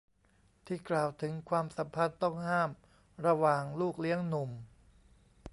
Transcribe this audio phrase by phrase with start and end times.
[0.65, 2.69] ที่กล่าวถึงความสัมพันธ์ต้องห้าม
[3.25, 4.49] ระหว่างลูกเลี้ยงหนุ่ม